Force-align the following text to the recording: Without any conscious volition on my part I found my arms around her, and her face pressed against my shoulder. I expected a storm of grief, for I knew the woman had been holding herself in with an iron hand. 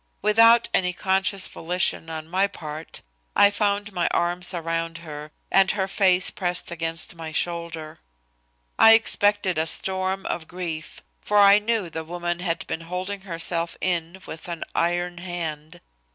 Without 0.23 0.67
any 0.73 0.93
conscious 0.93 1.47
volition 1.47 2.09
on 2.09 2.27
my 2.27 2.47
part 2.47 3.01
I 3.35 3.51
found 3.51 3.93
my 3.93 4.07
arms 4.09 4.51
around 4.51 4.97
her, 5.05 5.29
and 5.51 5.69
her 5.69 5.87
face 5.87 6.31
pressed 6.31 6.71
against 6.71 7.13
my 7.13 7.31
shoulder. 7.31 7.99
I 8.79 8.93
expected 8.93 9.59
a 9.59 9.67
storm 9.67 10.25
of 10.25 10.47
grief, 10.47 11.01
for 11.21 11.37
I 11.37 11.59
knew 11.59 11.87
the 11.87 12.03
woman 12.03 12.39
had 12.39 12.65
been 12.65 12.81
holding 12.81 13.21
herself 13.21 13.77
in 13.79 14.17
with 14.25 14.47
an 14.47 14.63
iron 14.73 15.19
hand. 15.19 15.81